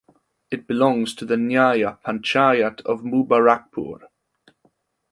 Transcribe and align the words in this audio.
It 0.49 0.65
belongs 0.65 1.13
to 1.13 1.25
the 1.25 1.35
nyaya 1.37 1.99
panchayat 2.03 2.81
of 2.87 3.03
Mubarakpur. 3.03 4.07